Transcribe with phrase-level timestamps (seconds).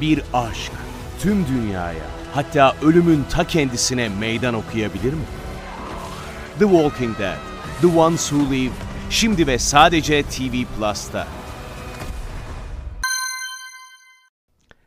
[0.00, 0.72] bir aşk
[1.20, 5.24] tüm dünyaya hatta ölümün ta kendisine meydan okuyabilir mi?
[6.58, 7.38] The Walking Dead,
[7.80, 8.72] The Ones Who Live,
[9.10, 11.26] şimdi ve sadece TV Plus'ta.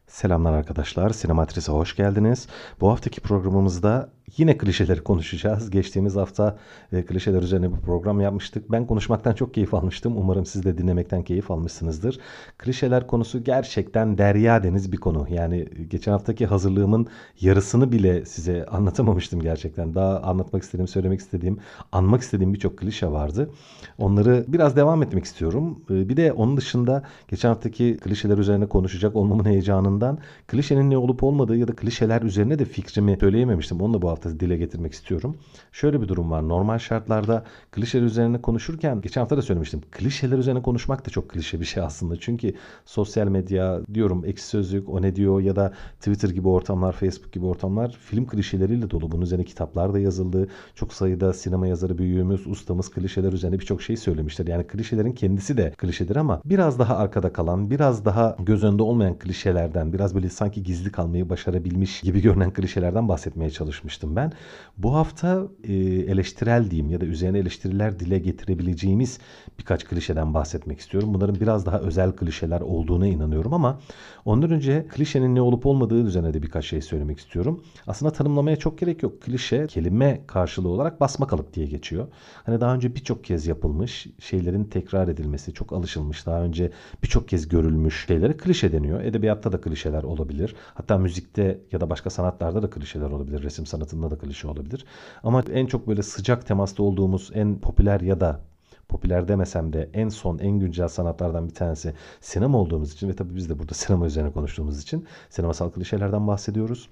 [0.08, 2.48] Selamlar arkadaşlar, Sinematris'e hoş geldiniz.
[2.82, 5.70] Bu haftaki programımızda yine klişeleri konuşacağız.
[5.70, 6.58] Geçtiğimiz hafta
[6.92, 8.72] e, klişeler üzerine bir program yapmıştık.
[8.72, 10.18] Ben konuşmaktan çok keyif almıştım.
[10.18, 12.20] Umarım siz de dinlemekten keyif almışsınızdır.
[12.58, 15.28] Klişeler konusu gerçekten derya deniz bir konu.
[15.30, 17.08] Yani geçen haftaki hazırlığımın
[17.42, 19.96] yarısını bile size anlatamamıştım gerçekten.
[19.96, 21.58] Daha anlatmak istediğim, söylemek istediğim,
[21.92, 23.50] anmak istediğim birçok klişe vardı.
[23.98, 25.80] Onları biraz devam etmek istiyorum.
[25.90, 31.24] E, bir de onun dışında geçen haftaki klişeler üzerine konuşacak olmamın heyecanından klişenin ne olup
[31.24, 33.82] olmadığı ya da klişeler üzerine de fikrimi söyleyememiştim.
[33.82, 35.38] Onu da bu hafta dile getirmek istiyorum.
[35.72, 36.50] Şöyle bir durum var.
[36.50, 39.82] Normal şartlarda klişeler üzerine konuşurken geçen hafta da söylemiştim.
[39.92, 42.20] Klişeler üzerine konuşmak da çok klişe bir şey aslında.
[42.20, 42.54] Çünkü
[42.86, 47.46] sosyal medya diyorum ekşi sözlük o ne diyor ya da Twitter gibi ortamlar, Facebook gibi
[47.46, 49.12] ortamlar film klişeleriyle dolu.
[49.12, 50.48] Bunun üzerine kitaplar da yazıldı.
[50.76, 54.48] Çok sayıda sinema yazarı büyüğümüz, ustamız klişeler üzerine birçok şey söylemişler.
[54.48, 59.20] Yani klişelerin kendisi de klişedir ama biraz daha arkada kalan, biraz daha göz önünde olmayan
[59.20, 64.32] klişelerden, biraz böyle sanki gizli kalmayı başarabilmiş gibi görünen klişelerden bahsetmeye çalışmıştım ben.
[64.78, 69.20] Bu hafta e, eleştirel diyeyim ya da üzerine eleştiriler dile getirebileceğimiz
[69.60, 71.14] birkaç klişeden bahsetmek istiyorum.
[71.14, 73.80] Bunların biraz daha özel klişeler olduğuna inanıyorum ama
[74.26, 77.64] ondan önce klişenin ne olup olmadığı üzerine de birkaç şey söylemek istiyorum.
[77.88, 79.22] Aslında tanımlamaya çok gerek yok.
[79.22, 82.08] Klişe kelime karşılığı olarak basma kalıp diye geçiyor.
[82.44, 86.26] Hani daha önce birçok kez yapılmış şeylerin tekrar edilmesi çok alışılmış.
[86.26, 86.72] Daha önce
[87.04, 89.02] birçok kez görülmüş şeylere klişe deniyor.
[89.02, 90.56] Edebiyatta da klişeler olabilir.
[90.74, 93.44] Hatta müzikte ya da başka sanatlarda da klişeler olabilir.
[93.44, 93.66] Resim
[93.96, 94.86] sanatında da klişe olabilir.
[95.24, 98.42] Ama en çok böyle sıcak temasta olduğumuz en popüler ya da
[98.88, 103.36] popüler demesem de en son en güncel sanatlardan bir tanesi sinema olduğumuz için ve tabii
[103.36, 106.90] biz de burada sinema üzerine konuştuğumuz için sinemasal klişelerden bahsediyoruz.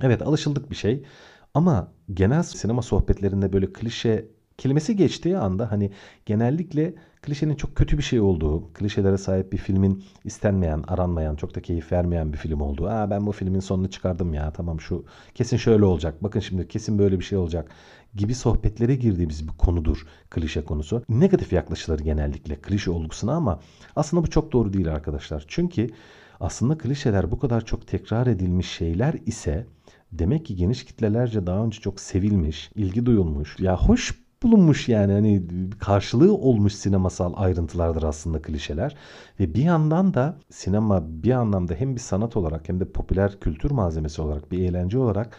[0.00, 1.04] Evet alışıldık bir şey
[1.54, 4.26] ama genel sinema sohbetlerinde böyle klişe
[4.58, 5.90] kelimesi geçtiği anda hani
[6.26, 11.62] genellikle klişenin çok kötü bir şey olduğu, klişelere sahip bir filmin istenmeyen, aranmayan, çok da
[11.62, 12.86] keyif vermeyen bir film olduğu.
[12.86, 15.04] Aa ben bu filmin sonunu çıkardım ya tamam şu
[15.34, 16.22] kesin şöyle olacak.
[16.22, 17.70] Bakın şimdi kesin böyle bir şey olacak
[18.14, 21.02] gibi sohbetlere girdiğimiz bir konudur klişe konusu.
[21.08, 23.60] Negatif yaklaşılır genellikle klişe olgusuna ama
[23.96, 25.44] aslında bu çok doğru değil arkadaşlar.
[25.48, 25.90] Çünkü
[26.40, 29.66] aslında klişeler bu kadar çok tekrar edilmiş şeyler ise
[30.12, 35.42] demek ki geniş kitlelerce daha önce çok sevilmiş, ilgi duyulmuş, ya hoş bulunmuş yani hani
[35.78, 38.96] karşılığı olmuş sinemasal ayrıntılardır aslında klişeler.
[39.40, 43.70] Ve bir yandan da sinema bir anlamda hem bir sanat olarak hem de popüler kültür
[43.70, 45.36] malzemesi olarak bir eğlence olarak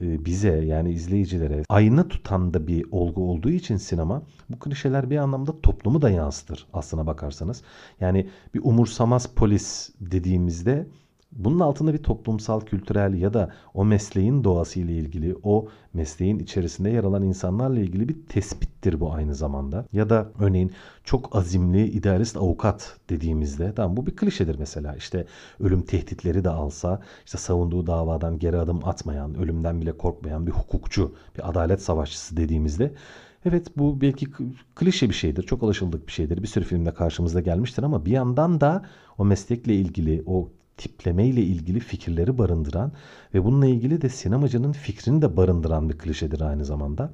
[0.00, 5.16] e, bize yani izleyicilere ayna tutan da bir olgu olduğu için sinema bu klişeler bir
[5.16, 7.62] anlamda toplumu da yansıtır aslına bakarsanız.
[8.00, 10.86] Yani bir umursamaz polis dediğimizde
[11.36, 17.04] bunun altında bir toplumsal, kültürel ya da o mesleğin doğasıyla ilgili, o mesleğin içerisinde yer
[17.04, 19.86] alan insanlarla ilgili bir tespittir bu aynı zamanda.
[19.92, 20.72] Ya da örneğin
[21.04, 24.96] çok azimli, idealist avukat dediğimizde, tamam bu bir klişedir mesela.
[24.96, 25.26] İşte
[25.60, 31.14] ölüm tehditleri de alsa, işte savunduğu davadan geri adım atmayan, ölümden bile korkmayan bir hukukçu,
[31.38, 32.94] bir adalet savaşçısı dediğimizde
[33.46, 34.26] Evet bu belki
[34.74, 35.42] klişe bir şeydir.
[35.42, 36.42] Çok alışıldık bir şeydir.
[36.42, 38.82] Bir sürü filmde karşımıza gelmiştir ama bir yandan da
[39.18, 42.92] o meslekle ilgili, o tipleme ile ilgili fikirleri barındıran
[43.34, 47.12] ve bununla ilgili de sinemacının fikrini de barındıran bir klişedir aynı zamanda.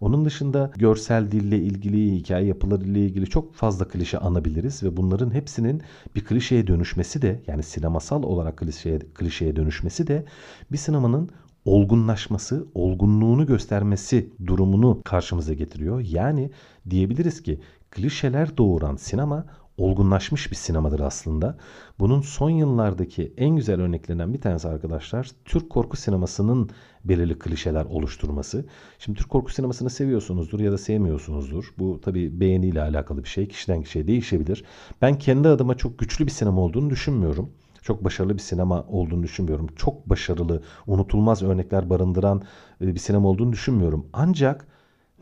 [0.00, 5.34] Onun dışında görsel dille ilgili, hikaye yapıları ile ilgili çok fazla klişe anabiliriz ve bunların
[5.34, 5.82] hepsinin
[6.14, 10.24] bir klişeye dönüşmesi de yani sinemasal olarak klişeye, klişeye dönüşmesi de
[10.72, 11.30] bir sinemanın
[11.64, 16.00] olgunlaşması, olgunluğunu göstermesi durumunu karşımıza getiriyor.
[16.00, 16.50] Yani
[16.90, 17.60] diyebiliriz ki
[17.90, 19.46] klişeler doğuran sinema
[19.78, 21.56] olgunlaşmış bir sinemadır aslında.
[21.98, 26.70] Bunun son yıllardaki en güzel örneklerinden bir tanesi arkadaşlar Türk korku sinemasının
[27.04, 28.66] belirli klişeler oluşturması.
[28.98, 31.74] Şimdi Türk korku sinemasını seviyorsunuzdur ya da sevmiyorsunuzdur.
[31.78, 33.48] Bu tabi beğeniyle alakalı bir şey.
[33.48, 34.64] Kişiden kişiye değişebilir.
[35.02, 37.50] Ben kendi adıma çok güçlü bir sinema olduğunu düşünmüyorum.
[37.82, 39.66] Çok başarılı bir sinema olduğunu düşünmüyorum.
[39.76, 42.42] Çok başarılı, unutulmaz örnekler barındıran
[42.80, 44.06] e, bir sinema olduğunu düşünmüyorum.
[44.12, 44.66] Ancak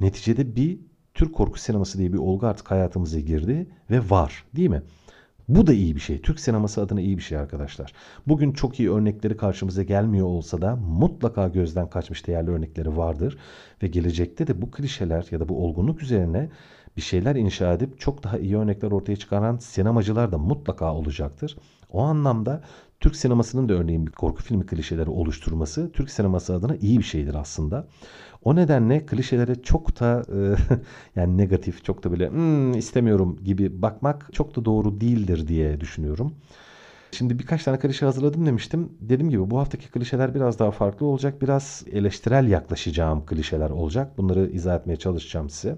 [0.00, 0.80] neticede bir
[1.14, 4.82] Türk korku sineması diye bir olgu artık hayatımıza girdi ve var değil mi?
[5.48, 6.20] Bu da iyi bir şey.
[6.20, 7.92] Türk sineması adına iyi bir şey arkadaşlar.
[8.26, 13.38] Bugün çok iyi örnekleri karşımıza gelmiyor olsa da mutlaka gözden kaçmış değerli örnekleri vardır.
[13.82, 16.48] Ve gelecekte de bu klişeler ya da bu olgunluk üzerine
[16.96, 21.56] bir şeyler inşa edip çok daha iyi örnekler ortaya çıkaran sinemacılar da mutlaka olacaktır.
[21.90, 22.62] O anlamda
[23.02, 27.34] Türk sinemasının da örneğin bir korku filmi klişeleri oluşturması Türk sineması adına iyi bir şeydir
[27.34, 27.88] aslında.
[28.44, 30.56] O nedenle klişelere çok da e,
[31.20, 36.32] yani negatif, çok da böyle hmm, istemiyorum gibi bakmak çok da doğru değildir diye düşünüyorum.
[37.12, 38.88] Şimdi birkaç tane klişe hazırladım demiştim.
[39.00, 41.42] Dediğim gibi bu haftaki klişeler biraz daha farklı olacak.
[41.42, 44.18] Biraz eleştirel yaklaşacağım klişeler olacak.
[44.18, 45.76] Bunları izah etmeye çalışacağım size.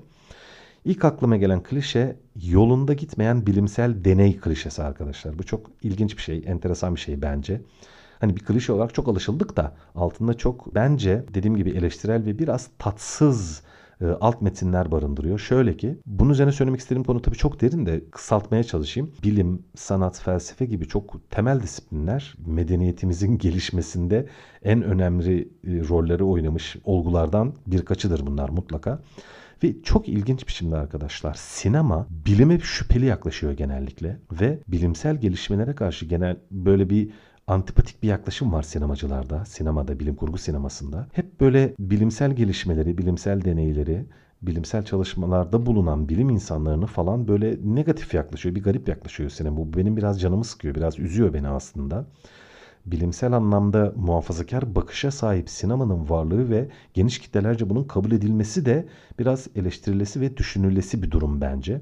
[0.84, 5.38] İlk aklıma gelen klişe yolunda gitmeyen bilimsel deney klişesi arkadaşlar.
[5.38, 7.60] Bu çok ilginç bir şey, enteresan bir şey bence.
[8.20, 12.70] Hani bir klişe olarak çok alışıldık da altında çok bence dediğim gibi eleştirel ve biraz
[12.78, 13.62] tatsız
[14.00, 15.38] e, alt metinler barındırıyor.
[15.38, 19.12] Şöyle ki bunun üzerine söylemek istediğim konu tabii çok derin de kısaltmaya çalışayım.
[19.22, 24.26] Bilim, sanat, felsefe gibi çok temel disiplinler medeniyetimizin gelişmesinde
[24.62, 25.48] en önemli e,
[25.88, 29.00] rolleri oynamış olgulardan birkaçıdır bunlar mutlaka.
[29.64, 36.36] Ve çok ilginç biçimde arkadaşlar sinema bilime şüpheli yaklaşıyor genellikle ve bilimsel gelişmelere karşı genel
[36.50, 37.10] böyle bir
[37.46, 41.08] antipatik bir yaklaşım var sinemacılarda, sinemada, bilim kurgu sinemasında.
[41.12, 44.06] Hep böyle bilimsel gelişmeleri, bilimsel deneyleri,
[44.42, 49.56] bilimsel çalışmalarda bulunan bilim insanlarını falan böyle negatif yaklaşıyor, bir garip yaklaşıyor sinema.
[49.56, 52.06] Bu benim biraz canımı sıkıyor, biraz üzüyor beni aslında
[52.86, 58.86] bilimsel anlamda muhafazakar bakışa sahip sinemanın varlığı ve geniş kitlelerce bunun kabul edilmesi de
[59.18, 61.80] biraz eleştirilesi ve düşünülesi bir durum bence.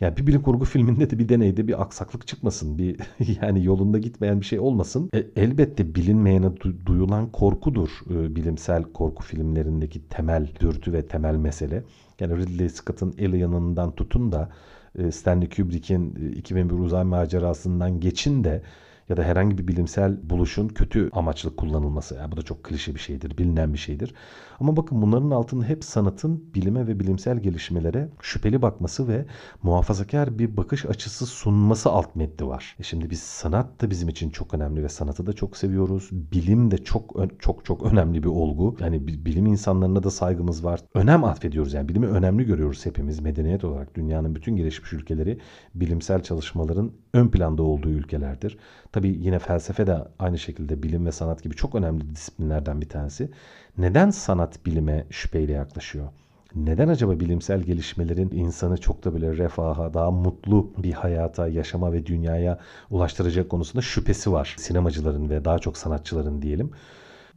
[0.00, 2.78] Yani bir bilim kurgu filminde de bir deneyde bir aksaklık çıkmasın.
[2.78, 2.96] Bir
[3.42, 5.10] yani yolunda gitmeyen bir şey olmasın.
[5.14, 11.84] E, elbette bilinmeyene du- duyulan korkudur e, bilimsel korku filmlerindeki temel dürtü ve temel mesele.
[12.20, 14.50] Yani Ridley Scott'ın Alien'ından tutun da
[14.98, 18.62] e, Stanley Kubrick'in 2001 uzay macerasından geçin de
[19.08, 22.14] ya da herhangi bir bilimsel buluşun kötü amaçlı kullanılması.
[22.14, 24.14] Yani bu da çok klişe bir şeydir, bilinen bir şeydir.
[24.60, 29.26] Ama bakın bunların altında hep sanatın bilime ve bilimsel gelişmelere şüpheli bakması ve
[29.62, 32.76] muhafazakar bir bakış açısı sunması alt metni var.
[32.80, 36.08] E şimdi biz sanat da bizim için çok önemli ve sanatı da çok seviyoruz.
[36.12, 38.76] Bilim de çok çok çok önemli bir olgu.
[38.80, 40.80] Yani bilim insanlarına da saygımız var.
[40.94, 43.94] Önem atfediyoruz yani bilimi önemli görüyoruz hepimiz medeniyet olarak.
[43.94, 45.38] Dünyanın bütün gelişmiş ülkeleri
[45.74, 48.58] bilimsel çalışmaların ön planda olduğu ülkelerdir.
[48.92, 53.30] Tabii yine felsefe de aynı şekilde bilim ve sanat gibi çok önemli disiplinlerden bir tanesi.
[53.78, 56.08] Neden sanat bilime şüpheyle yaklaşıyor?
[56.54, 62.06] Neden acaba bilimsel gelişmelerin insanı çok da böyle refaha, daha mutlu bir hayata, yaşama ve
[62.06, 62.58] dünyaya
[62.90, 66.70] ulaştıracak konusunda şüphesi var sinemacıların ve daha çok sanatçıların diyelim.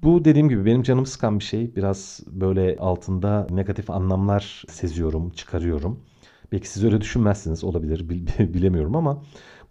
[0.03, 1.75] Bu dediğim gibi benim canımı sıkan bir şey.
[1.75, 5.99] Biraz böyle altında negatif anlamlar seziyorum, çıkarıyorum.
[6.51, 8.09] Belki siz öyle düşünmezsiniz olabilir
[8.39, 9.23] bilemiyorum ama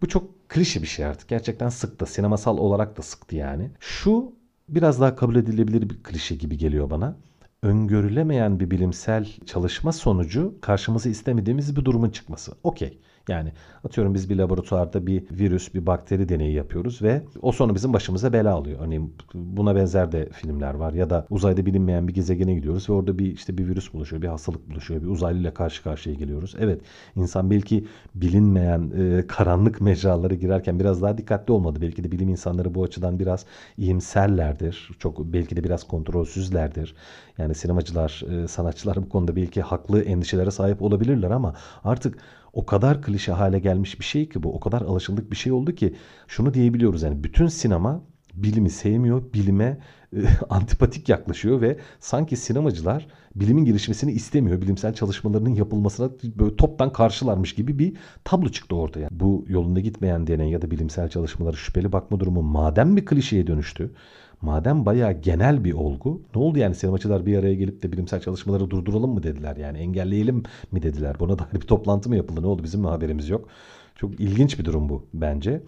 [0.03, 1.29] bu çok klişe bir şey artık.
[1.29, 2.07] Gerçekten sıktı.
[2.07, 3.71] Sinemasal olarak da sıktı yani.
[3.81, 4.33] Şu
[4.69, 7.17] biraz daha kabul edilebilir bir klişe gibi geliyor bana.
[7.63, 12.53] Öngörülemeyen bir bilimsel çalışma sonucu karşımıza istemediğimiz bir durumun çıkması.
[12.63, 12.99] Okey.
[13.29, 13.53] Yani
[13.85, 18.33] atıyorum biz bir laboratuvarda bir virüs, bir bakteri deneyi yapıyoruz ve o sonu bizim başımıza
[18.33, 18.79] bela alıyor.
[18.83, 23.19] Örneğin buna benzer de filmler var ya da uzayda bilinmeyen bir gezegene gidiyoruz ve orada
[23.19, 26.55] bir işte bir virüs buluşuyor, bir hastalık buluşuyor, bir uzaylıyla karşı karşıya geliyoruz.
[26.59, 26.81] Evet,
[27.17, 27.85] insan belki
[28.15, 31.79] bilinmeyen e, karanlık mecralara girerken biraz daha dikkatli olmadı.
[31.83, 33.47] Belki de bilim insanları bu açıdan biraz
[33.79, 34.91] iyimserlerdir.
[34.99, 36.95] Çok belki de biraz kontrolsüzlerdir.
[37.39, 42.19] Yani sinemacılar, e, sanatçılar bu konuda belki haklı endişelere sahip olabilirler ama artık
[42.57, 44.55] o kadar klişe hale gelmiş bir şey ki bu.
[44.55, 45.95] O kadar alışıldık bir şey oldu ki
[46.29, 48.03] şunu diyebiliyoruz yani bütün sinema
[48.35, 49.79] bilimi sevmiyor, bilime
[50.17, 50.19] e,
[50.51, 57.79] antipatik yaklaşıyor ve sanki sinemacılar bilimin gelişmesini istemiyor, bilimsel çalışmalarının yapılmasına böyle toptan karşılarmış gibi
[57.79, 59.09] bir tablo çıktı ortaya.
[59.11, 63.95] Bu yolunda gitmeyen deney ya da bilimsel çalışmaları şüpheli bakma durumu madem bir klişeye dönüştü,
[64.43, 68.71] Madem bayağı genel bir olgu ne oldu yani sinemacılar bir araya gelip de bilimsel çalışmaları
[68.71, 71.17] durduralım mı dediler yani engelleyelim mi dediler.
[71.21, 73.49] Buna dair bir toplantı mı yapıldı ne oldu bizim mi haberimiz yok.
[73.95, 75.63] Çok ilginç bir durum bu bence.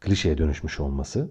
[0.00, 1.30] Klişeye dönüşmüş olması.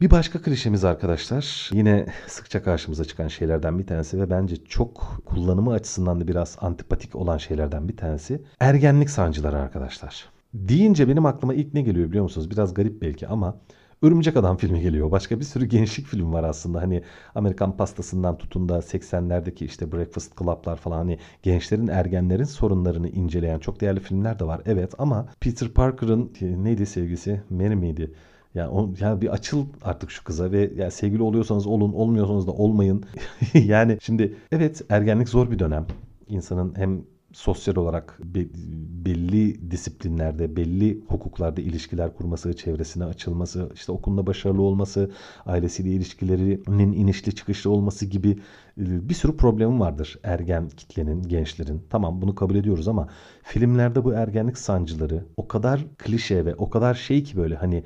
[0.00, 5.72] Bir başka klişemiz arkadaşlar yine sıkça karşımıza çıkan şeylerden bir tanesi ve bence çok kullanımı
[5.72, 10.28] açısından da biraz antipatik olan şeylerden bir tanesi ergenlik sancıları arkadaşlar.
[10.54, 12.50] Deyince benim aklıma ilk ne geliyor biliyor musunuz?
[12.50, 13.56] Biraz garip belki ama
[14.02, 15.10] Örümcek Adam filmi geliyor.
[15.10, 16.82] Başka bir sürü gençlik film var aslında.
[16.82, 17.02] Hani
[17.34, 23.80] Amerikan pastasından tutun da 80'lerdeki işte Breakfast Club'lar falan hani gençlerin, ergenlerin sorunlarını inceleyen çok
[23.80, 24.60] değerli filmler de var.
[24.66, 27.42] Evet ama Peter Parker'ın neydi sevgisi?
[27.50, 28.12] Mary miydi?
[28.54, 32.52] Yani, o, yani bir açıl artık şu kıza ve yani sevgili oluyorsanız olun, olmuyorsanız da
[32.52, 33.04] olmayın.
[33.54, 35.86] yani şimdi evet ergenlik zor bir dönem.
[36.28, 37.02] İnsanın hem
[37.36, 38.18] sosyal olarak
[39.04, 45.10] belli disiplinlerde, belli hukuklarda ilişkiler kurması, çevresine açılması, işte okulunda başarılı olması,
[45.46, 48.30] ailesiyle ilişkilerinin inişli çıkışlı olması gibi
[48.78, 51.82] e, bir sürü problemi vardır ergen kitlenin, gençlerin.
[51.90, 53.08] Tamam bunu kabul ediyoruz ama
[53.42, 57.84] filmlerde bu ergenlik sancıları o kadar klişe ve o kadar şey ki böyle hani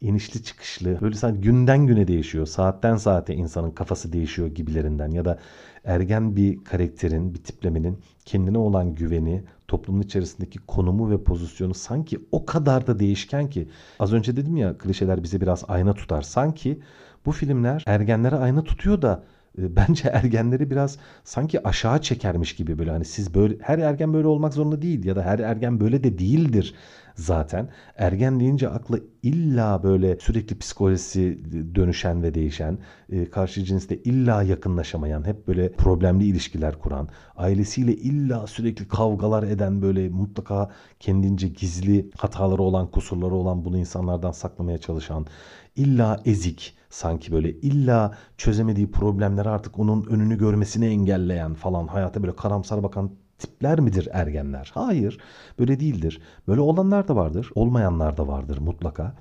[0.00, 2.46] inişli çıkışlı böyle sanki günden güne değişiyor.
[2.46, 5.38] Saatten saate insanın kafası değişiyor gibilerinden ya da
[5.84, 12.46] ergen bir karakterin, bir tiplemenin kendine olan güveni, toplumun içerisindeki konumu ve pozisyonu sanki o
[12.46, 16.22] kadar da değişken ki az önce dedim ya klişeler bize biraz ayna tutar.
[16.22, 16.80] Sanki
[17.26, 19.24] bu filmler ergenlere ayna tutuyor da
[19.58, 24.54] bence ergenleri biraz sanki aşağı çekermiş gibi böyle hani siz böyle her ergen böyle olmak
[24.54, 26.74] zorunda değil ya da her ergen böyle de değildir
[27.14, 27.68] zaten.
[27.96, 31.38] Ergen deyince akla illa böyle sürekli psikolojisi
[31.74, 32.78] dönüşen ve değişen,
[33.10, 39.82] e, karşı cinsle illa yakınlaşamayan, hep böyle problemli ilişkiler kuran, ailesiyle illa sürekli kavgalar eden
[39.82, 45.26] böyle mutlaka kendince gizli hataları olan, kusurları olan bunu insanlardan saklamaya çalışan,
[45.76, 52.36] illa ezik, sanki böyle illa çözemediği problemleri artık onun önünü görmesini engelleyen falan hayata böyle
[52.36, 54.70] karamsar bakan tipler midir ergenler?
[54.74, 55.18] Hayır,
[55.58, 56.20] böyle değildir.
[56.48, 59.14] Böyle olanlar da vardır, olmayanlar da vardır mutlaka.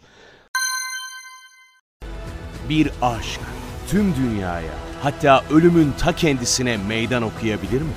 [2.70, 3.42] Bir aşk
[3.88, 7.94] tüm dünyaya, hatta ölümün ta kendisine meydan okuyabilir mi?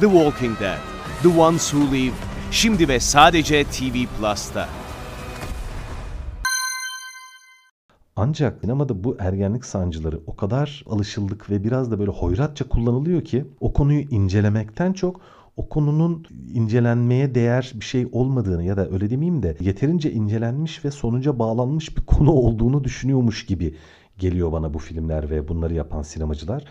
[0.00, 0.78] The Walking Dead,
[1.22, 2.14] The Ones Who Live,
[2.50, 4.68] şimdi ve sadece TV Plus'ta.
[8.24, 13.44] Ancak sinemada bu ergenlik sancıları o kadar alışıldık ve biraz da böyle hoyratça kullanılıyor ki
[13.60, 15.20] o konuyu incelemekten çok
[15.56, 20.90] o konunun incelenmeye değer bir şey olmadığını ya da öyle demeyeyim de yeterince incelenmiş ve
[20.90, 23.74] sonuca bağlanmış bir konu olduğunu düşünüyormuş gibi
[24.18, 26.64] geliyor bana bu filmler ve bunları yapan sinemacılar.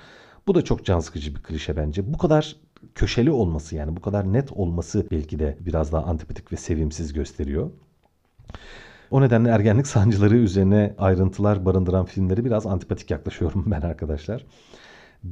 [0.48, 2.14] Bu da çok can sıkıcı bir klişe bence.
[2.14, 2.56] Bu kadar
[2.96, 7.72] köşeli olması yani bu kadar net olması belki de biraz daha antipatik ve sevimsiz gösteriyor.
[9.14, 14.46] O nedenle ergenlik sancıları üzerine ayrıntılar barındıran filmleri biraz antipatik yaklaşıyorum ben arkadaşlar.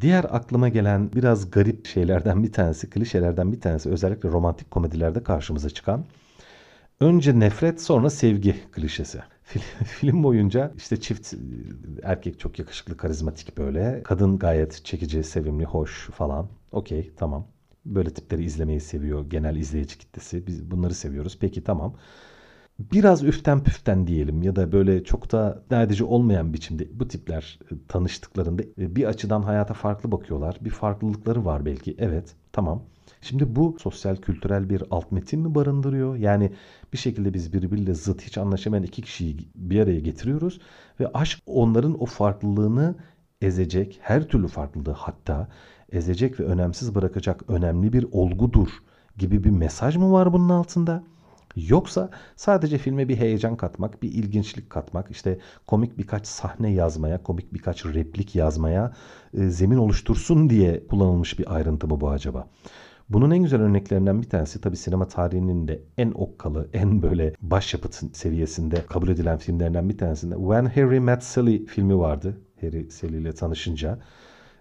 [0.01, 5.69] Diğer aklıma gelen biraz garip şeylerden bir tanesi, klişelerden bir tanesi özellikle romantik komedilerde karşımıza
[5.69, 6.05] çıkan
[7.00, 9.19] önce nefret sonra sevgi klişesi.
[9.85, 11.33] Film boyunca işte çift
[12.03, 14.01] erkek çok yakışıklı, karizmatik böyle.
[14.03, 16.47] Kadın gayet çekici, sevimli, hoş falan.
[16.71, 17.47] Okey, tamam.
[17.85, 20.47] Böyle tipleri izlemeyi seviyor genel izleyici kitlesi.
[20.47, 21.38] Biz bunları seviyoruz.
[21.41, 21.95] Peki tamam
[22.91, 27.75] biraz üften püften diyelim ya da böyle çok da derdeci olmayan biçimde bu tipler e,
[27.88, 30.57] tanıştıklarında e, bir açıdan hayata farklı bakıyorlar.
[30.61, 31.95] Bir farklılıkları var belki.
[32.00, 32.83] Evet, tamam.
[33.21, 36.15] Şimdi bu sosyal kültürel bir alt metin mi barındırıyor?
[36.15, 36.51] Yani
[36.93, 40.59] bir şekilde biz birbiriyle zıt hiç anlaşamayan iki kişiyi bir araya getiriyoruz
[41.00, 42.95] ve aşk onların o farklılığını
[43.41, 45.47] ezecek, her türlü farklılığı hatta
[45.91, 48.69] ezecek ve önemsiz bırakacak önemli bir olgudur
[49.17, 51.03] gibi bir mesaj mı var bunun altında?
[51.55, 57.53] Yoksa sadece filme bir heyecan katmak, bir ilginçlik katmak, işte komik birkaç sahne yazmaya, komik
[57.53, 58.93] birkaç replik yazmaya
[59.34, 62.48] e, zemin oluştursun diye kullanılmış bir ayrıntı mı bu acaba?
[63.10, 68.15] Bunun en güzel örneklerinden bir tanesi tabi sinema tarihinin de en okkalı, en böyle başyapıt
[68.15, 72.41] seviyesinde kabul edilen filmlerinden bir tanesinde When Harry Met Sally filmi vardı.
[72.62, 74.00] Harry Sally ile tanışınca.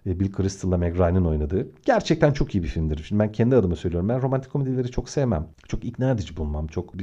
[0.05, 1.67] E, Bill Crystal'la Meg Ryan'ın oynadığı.
[1.85, 3.03] Gerçekten çok iyi bir filmdir.
[3.03, 4.09] Şimdi ben kendi adıma söylüyorum.
[4.09, 5.47] Ben romantik komedileri çok sevmem.
[5.67, 6.67] Çok ikna edici bulmam.
[6.67, 6.93] Çok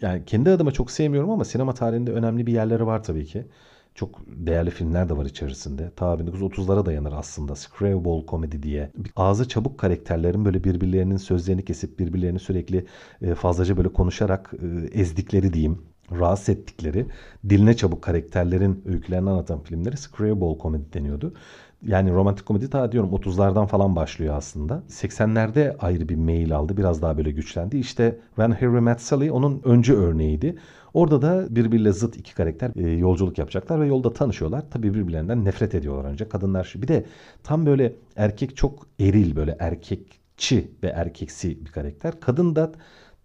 [0.00, 3.46] yani kendi adıma çok sevmiyorum ama sinema tarihinde önemli bir yerleri var tabii ki.
[3.94, 5.90] Çok değerli filmler de var içerisinde.
[5.96, 7.54] Ta 1930'lara dayanır aslında.
[7.54, 8.90] Screwball komedi diye.
[9.16, 12.86] Ağzı çabuk karakterlerin böyle birbirlerinin sözlerini kesip birbirlerini sürekli
[13.22, 15.78] e, fazlaca böyle konuşarak e, ezdikleri diyeyim
[16.12, 17.06] rahatsız ettikleri
[17.48, 21.34] diline çabuk karakterlerin öykülerini anlatan filmleri Screwball komedi deniyordu.
[21.82, 24.82] Yani romantik komedi ta diyorum 30'lardan falan başlıyor aslında.
[24.88, 26.76] 80'lerde ayrı bir mail aldı.
[26.76, 27.78] Biraz daha böyle güçlendi.
[27.78, 30.56] İşte When Harry Met Sally onun öncü örneğiydi.
[30.94, 34.64] Orada da birbiriyle zıt iki karakter e, yolculuk yapacaklar ve yolda tanışıyorlar.
[34.70, 36.28] Tabii birbirlerinden nefret ediyorlar önce.
[36.28, 36.74] Kadınlar.
[36.76, 37.06] Bir de
[37.42, 42.20] tam böyle erkek çok eril böyle erkekçi ve erkeksi bir karakter.
[42.20, 42.72] Kadın da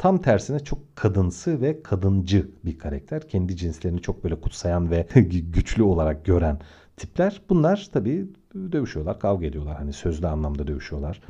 [0.02, 3.28] Tam tersine çok kadınsı ve kadıncı bir karakter.
[3.28, 5.08] Kendi cinslerini çok böyle kutsayan ve
[5.54, 6.60] güçlü olarak gören
[7.02, 7.42] tipler.
[7.50, 8.26] Bunlar tabii
[8.72, 9.78] dövüşüyorlar, kavga ediyorlar.
[9.78, 11.22] Hani sözlü anlamda dövüşüyorlar.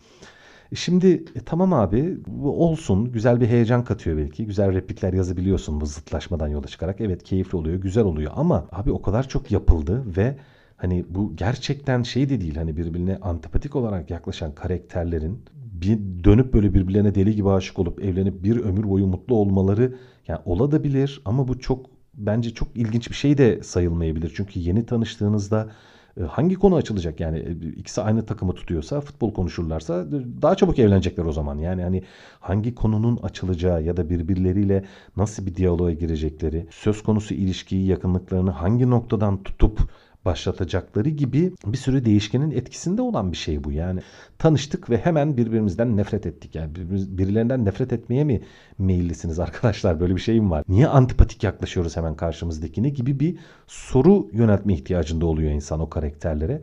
[0.71, 4.45] E şimdi e, tamam abi olsun güzel bir heyecan katıyor belki.
[4.45, 7.01] Güzel replikler yazabiliyorsun bu zıtlaşmadan yola çıkarak.
[7.01, 10.35] Evet keyifli oluyor, güzel oluyor ama abi o kadar çok yapıldı ve
[10.77, 12.55] hani bu gerçekten şey de değil.
[12.55, 18.43] Hani birbirine antipatik olarak yaklaşan karakterlerin bir dönüp böyle birbirlerine deli gibi aşık olup evlenip
[18.43, 19.95] bir ömür boyu mutlu olmaları
[20.27, 21.85] yani olabilir ama bu çok
[22.25, 24.33] bence çok ilginç bir şey de sayılmayabilir.
[24.35, 25.69] Çünkü yeni tanıştığınızda
[26.17, 30.79] e, hangi konu açılacak yani e, ikisi aynı takımı tutuyorsa futbol konuşurlarsa e, daha çabuk
[30.79, 32.03] evlenecekler o zaman yani hani
[32.39, 34.85] hangi konunun açılacağı ya da birbirleriyle
[35.17, 39.79] nasıl bir diyaloğa girecekleri söz konusu ilişkiyi yakınlıklarını hangi noktadan tutup
[40.25, 43.71] başlatacakları gibi bir sürü değişkenin etkisinde olan bir şey bu.
[43.71, 43.99] Yani
[44.37, 46.55] tanıştık ve hemen birbirimizden nefret ettik.
[46.55, 48.41] Yani birilerinden nefret etmeye mi
[48.77, 49.99] meyillisiniz arkadaşlar?
[49.99, 50.63] Böyle bir şeyim var.
[50.67, 53.37] Niye antipatik yaklaşıyoruz hemen karşımızdakine gibi bir
[53.67, 56.61] soru yöneltme ihtiyacında oluyor insan o karakterlere.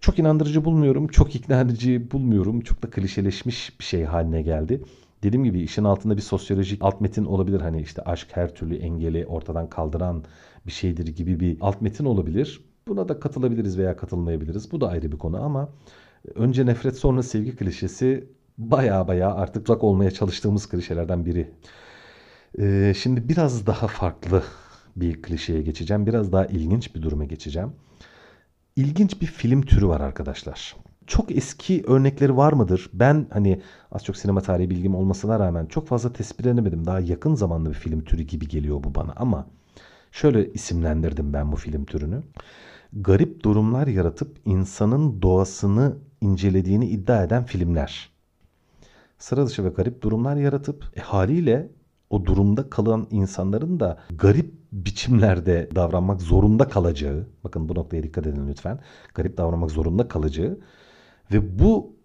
[0.00, 2.60] Çok inandırıcı bulmuyorum, çok ikna edici bulmuyorum.
[2.60, 4.82] Çok da klişeleşmiş bir şey haline geldi.
[5.22, 7.60] Dediğim gibi işin altında bir sosyolojik alt metin olabilir.
[7.60, 10.24] Hani işte aşk her türlü engeli ortadan kaldıran
[10.66, 12.60] bir şeydir gibi bir alt metin olabilir.
[12.90, 14.72] Buna da katılabiliriz veya katılmayabiliriz.
[14.72, 15.68] Bu da ayrı bir konu ama
[16.34, 18.28] önce nefret sonra sevgi klişesi
[18.58, 21.50] baya baya artık uzak olmaya çalıştığımız klişelerden biri.
[22.58, 24.42] Ee, şimdi biraz daha farklı
[24.96, 26.06] bir klişeye geçeceğim.
[26.06, 27.72] Biraz daha ilginç bir duruma geçeceğim.
[28.76, 30.76] İlginç bir film türü var arkadaşlar.
[31.06, 32.90] Çok eski örnekleri var mıdır?
[32.92, 36.86] Ben hani az çok sinema tarihi bilgim olmasına rağmen çok fazla tespit edemedim.
[36.86, 39.46] Daha yakın zamanlı bir film türü gibi geliyor bu bana ama
[40.12, 42.22] şöyle isimlendirdim ben bu film türünü
[42.92, 48.10] garip durumlar yaratıp insanın doğasını incelediğini iddia eden filmler.
[49.18, 51.70] Sıra dışı ve garip durumlar yaratıp e, haliyle
[52.10, 58.48] o durumda kalan insanların da garip biçimlerde davranmak zorunda kalacağı, bakın bu noktaya dikkat edin
[58.48, 58.78] lütfen,
[59.14, 60.58] garip davranmak zorunda kalacağı
[61.32, 61.96] ve bu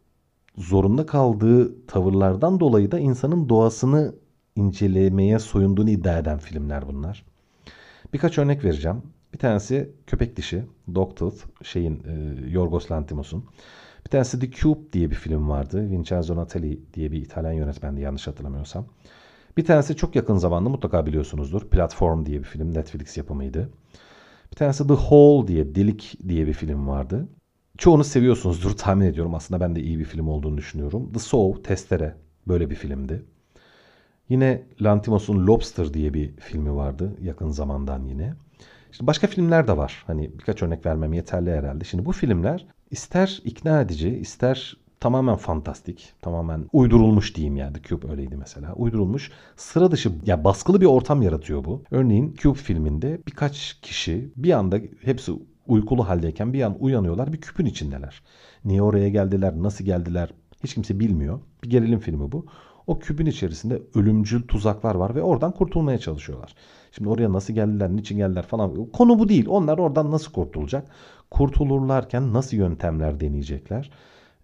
[0.58, 4.16] zorunda kaldığı tavırlardan dolayı da insanın doğasını
[4.56, 7.26] incelemeye soyunduğunu iddia eden filmler bunlar.
[8.14, 9.02] Birkaç örnek vereceğim.
[9.36, 10.64] Bir tanesi köpek dişi.
[10.96, 13.46] Dogtooth şeyin e, Yorgos Lanthimos'un.
[14.06, 15.92] Bir tanesi The Cube diye bir film vardı.
[15.92, 18.86] Vincenzo Natali diye bir İtalyan yönetmendi yanlış hatırlamıyorsam.
[19.58, 21.70] Bir tanesi çok yakın zamanda mutlaka biliyorsunuzdur.
[21.70, 22.74] Platform diye bir film.
[22.74, 23.70] Netflix yapımıydı.
[24.52, 27.28] Bir tanesi The Hole diye, Delik diye bir film vardı.
[27.78, 29.36] Çoğunu seviyorsunuzdur tahmin ediyorum.
[29.36, 31.14] Aslında ben de iyi bir film olduğunu düşünüyorum.
[31.14, 32.16] The Saw, Testere
[32.48, 33.26] böyle bir filmdi.
[34.30, 38.34] Yine Lantimos'un Lobster diye bir filmi vardı yakın zamandan yine.
[38.98, 40.04] Şimdi başka filmler de var.
[40.08, 41.84] Hani birkaç örnek vermem yeterli herhalde.
[41.84, 47.78] Şimdi bu filmler ister ikna edici, ister tamamen fantastik, tamamen uydurulmuş diyeyim yani.
[47.84, 48.74] Cube öyleydi mesela.
[48.74, 51.84] Uydurulmuş, sıra dışı, ya baskılı bir ortam yaratıyor bu.
[51.92, 55.32] Örneğin Cube filminde birkaç kişi bir anda hepsi
[55.68, 58.22] uykulu haldeyken bir an uyanıyorlar bir küpün içindeler.
[58.66, 60.30] Niye oraya geldiler, nasıl geldiler
[60.64, 61.40] hiç kimse bilmiyor.
[61.64, 62.46] Bir gerilim filmi bu.
[62.88, 66.56] O küpün içerisinde ölümcül tuzaklar var ve oradan kurtulmaya çalışıyorlar.
[66.98, 68.92] Şimdi oraya nasıl geldiler, niçin geldiler falan.
[68.92, 69.46] Konu bu değil.
[69.50, 70.88] Onlar oradan nasıl kurtulacak?
[71.32, 73.92] Kurtulurlarken nasıl yöntemler deneyecekler?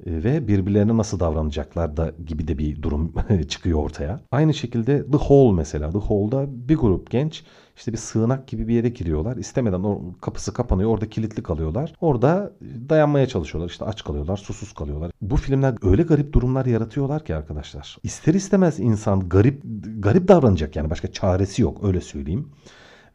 [0.05, 3.13] E, ve birbirlerine nasıl davranacaklar da gibi de bir durum
[3.49, 4.19] çıkıyor ortaya.
[4.31, 5.91] Aynı şekilde The Hall mesela.
[5.91, 7.43] The Hall'da bir grup genç
[7.77, 9.37] işte bir sığınak gibi bir yere giriyorlar.
[9.37, 10.89] İstemeden o kapısı kapanıyor.
[10.89, 11.93] Orada kilitli kalıyorlar.
[12.01, 12.51] Orada
[12.89, 13.69] dayanmaya çalışıyorlar.
[13.69, 15.11] İşte aç kalıyorlar, susuz kalıyorlar.
[15.21, 17.97] Bu filmler öyle garip durumlar yaratıyorlar ki arkadaşlar.
[18.03, 19.61] İster istemez insan garip
[19.99, 22.47] garip davranacak yani başka çaresi yok öyle söyleyeyim.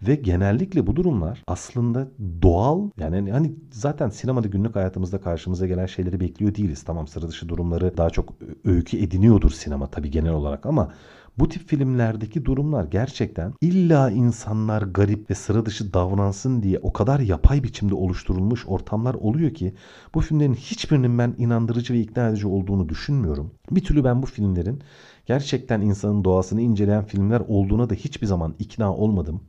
[0.03, 2.09] Ve genellikle bu durumlar aslında
[2.43, 6.83] doğal yani hani zaten sinemada günlük hayatımızda karşımıza gelen şeyleri bekliyor değiliz.
[6.83, 10.93] Tamam sıra dışı durumları daha çok öykü ediniyordur sinema tabii genel olarak ama
[11.39, 17.21] bu tip filmlerdeki durumlar gerçekten illa insanlar garip ve sıra dışı davransın diye o kadar
[17.21, 19.75] yapay biçimde oluşturulmuş ortamlar oluyor ki
[20.15, 23.51] bu filmlerin hiçbirinin ben inandırıcı ve ikna edici olduğunu düşünmüyorum.
[23.71, 24.83] Bir türlü ben bu filmlerin
[25.27, 29.41] gerçekten insanın doğasını inceleyen filmler olduğuna da hiçbir zaman ikna olmadım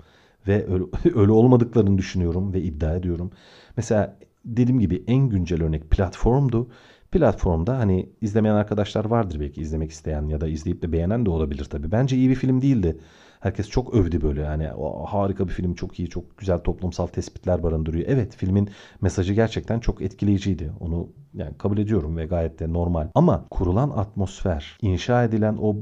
[0.47, 0.83] ve öyle,
[1.15, 3.31] öyle olmadıklarını düşünüyorum ve iddia ediyorum.
[3.77, 6.69] Mesela dediğim gibi en güncel örnek platformdu.
[7.11, 11.65] Platformda hani izlemeyen arkadaşlar vardır belki izlemek isteyen ya da izleyip de beğenen de olabilir
[11.65, 11.91] tabii.
[11.91, 12.97] Bence iyi bir film değildi.
[13.39, 14.69] Herkes çok övdü böyle yani
[15.05, 18.05] harika bir film çok iyi çok güzel toplumsal tespitler barındırıyor.
[18.07, 18.69] Evet filmin
[19.01, 20.71] mesajı gerçekten çok etkileyiciydi.
[20.79, 23.07] Onu yani kabul ediyorum ve gayet de normal.
[23.15, 25.75] Ama kurulan atmosfer, inşa edilen o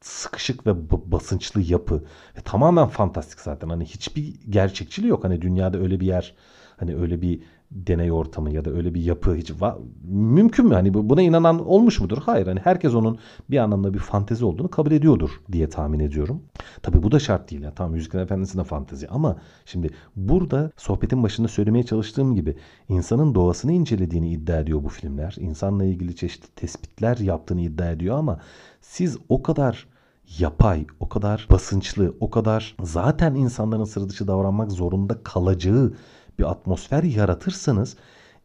[0.00, 2.04] sıkışık ve basınçlı yapı
[2.36, 3.68] ve tamamen fantastik zaten.
[3.68, 5.24] Hani hiçbir gerçekçiliği yok.
[5.24, 6.34] Hani dünyada öyle bir yer,
[6.76, 9.76] hani öyle bir deney ortamı ya da öyle bir yapı hiç var.
[10.04, 10.74] Mümkün mü?
[10.74, 12.18] Hani buna inanan olmuş mudur?
[12.26, 12.46] Hayır.
[12.46, 13.18] Hani herkes onun
[13.50, 16.42] bir anlamda bir fantezi olduğunu kabul ediyordur diye tahmin ediyorum.
[16.82, 17.62] Tabii bu da şart değil.
[17.62, 17.74] Yani.
[17.74, 22.56] Tamam Yüzüklerin Efendisi de fantezi ama şimdi burada sohbetin başında söylemeye çalıştığım gibi
[22.88, 25.36] insanın doğasını incelediğini iddia ediyor bu filmler.
[25.38, 28.40] İnsanla ilgili çeşitli tespitler yaptığını iddia ediyor ama
[28.80, 29.86] siz o kadar
[30.38, 35.92] yapay, o kadar basınçlı, o kadar zaten insanların sıra dışı davranmak zorunda kalacağı
[36.38, 37.96] bir atmosfer yaratırsanız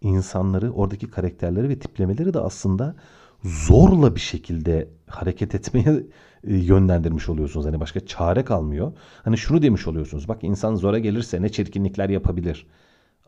[0.01, 2.95] insanları, oradaki karakterleri ve tiplemeleri de aslında
[3.43, 6.03] zorla bir şekilde hareket etmeye
[6.47, 7.65] e, yönlendirmiş oluyorsunuz.
[7.65, 8.93] Hani başka çare kalmıyor.
[9.23, 10.27] Hani şunu demiş oluyorsunuz.
[10.27, 12.67] Bak insan zora gelirse ne çirkinlikler yapabilir.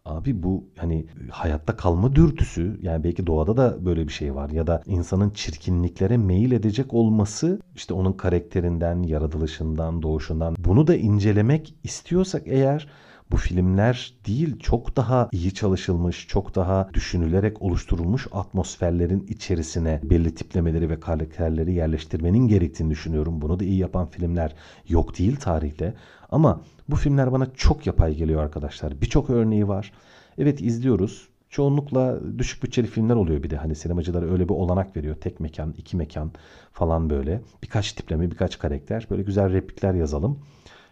[0.05, 4.67] Abi bu hani hayatta kalma dürtüsü yani belki doğada da böyle bir şey var ya
[4.67, 12.43] da insanın çirkinliklere meyil edecek olması işte onun karakterinden, yaratılışından, doğuşundan bunu da incelemek istiyorsak
[12.45, 12.87] eğer
[13.31, 20.89] bu filmler değil çok daha iyi çalışılmış, çok daha düşünülerek oluşturulmuş atmosferlerin içerisine belli tiplemeleri
[20.89, 23.41] ve karakterleri yerleştirmenin gerektiğini düşünüyorum.
[23.41, 24.55] Bunu da iyi yapan filmler
[24.87, 25.93] yok değil tarihte.
[26.29, 29.01] Ama bu filmler bana çok yapay geliyor arkadaşlar.
[29.01, 29.91] Birçok örneği var.
[30.37, 31.29] Evet izliyoruz.
[31.49, 33.57] Çoğunlukla düşük bütçeli filmler oluyor bir de.
[33.57, 35.15] Hani sinemacılara öyle bir olanak veriyor.
[35.15, 36.31] Tek mekan, iki mekan
[36.71, 37.41] falan böyle.
[37.63, 39.07] Birkaç tipleme, birkaç karakter.
[39.09, 40.39] Böyle güzel replikler yazalım.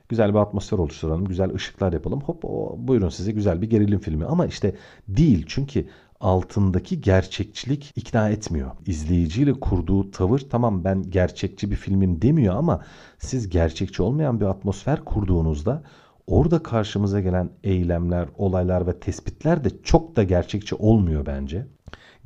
[0.09, 1.25] Güzel bir atmosfer oluşturalım.
[1.25, 2.21] Güzel ışıklar yapalım.
[2.21, 4.25] Hop o, buyurun size güzel bir gerilim filmi.
[4.25, 4.75] Ama işte
[5.07, 5.45] değil.
[5.47, 5.87] Çünkü
[6.19, 8.71] altındaki gerçekçilik ikna etmiyor.
[8.85, 12.85] İzleyiciyle kurduğu tavır tamam ben gerçekçi bir filmim demiyor ama
[13.19, 15.83] siz gerçekçi olmayan bir atmosfer kurduğunuzda
[16.27, 21.67] orada karşımıza gelen eylemler, olaylar ve tespitler de çok da gerçekçi olmuyor bence.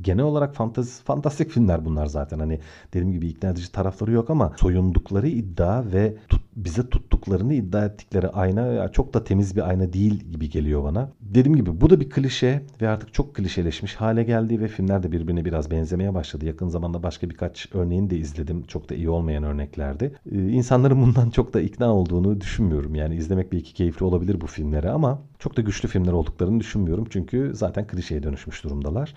[0.01, 2.39] Genel olarak fantezi, fantastik filmler bunlar zaten.
[2.39, 2.59] Hani
[2.93, 8.27] dediğim gibi ikna edici tarafları yok ama soyundukları iddia ve tut, bize tuttuklarını iddia ettikleri
[8.27, 11.09] ayna çok da temiz bir ayna değil gibi geliyor bana.
[11.21, 15.11] Dediğim gibi bu da bir klişe ve artık çok klişeleşmiş hale geldi ve filmler de
[15.11, 16.45] birbirine biraz benzemeye başladı.
[16.45, 18.63] Yakın zamanda başka birkaç örneğini de izledim.
[18.63, 20.15] Çok da iyi olmayan örneklerdi.
[20.31, 22.95] Ee, insanların bundan çok da ikna olduğunu düşünmüyorum.
[22.95, 27.07] Yani izlemek belki keyifli olabilir bu filmleri ama çok da güçlü filmler olduklarını düşünmüyorum.
[27.09, 29.13] Çünkü zaten klişeye dönüşmüş durumdalar.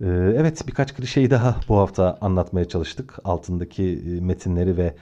[0.00, 3.18] Ee, evet birkaç klişeyi daha bu hafta anlatmaya çalıştık.
[3.24, 4.94] Altındaki e, metinleri ve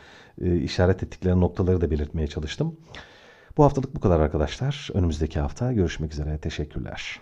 [0.43, 2.77] e, işaret ettikleri noktaları da belirtmeye çalıştım.
[3.57, 4.89] Bu haftalık bu kadar arkadaşlar.
[4.95, 6.39] Önümüzdeki hafta görüşmek üzere.
[6.39, 7.21] Teşekkürler.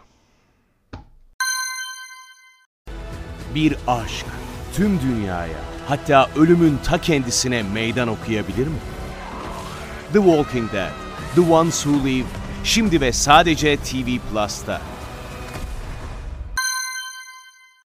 [3.55, 4.27] Bir aşk
[4.73, 8.79] tüm dünyaya hatta ölümün ta kendisine meydan okuyabilir mi?
[10.13, 10.91] The Walking Dead,
[11.35, 12.27] The Ones Who Live
[12.65, 14.81] şimdi ve sadece TV Plus'ta.